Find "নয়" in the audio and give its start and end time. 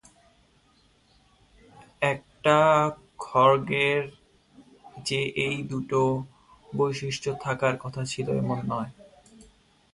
8.67-8.91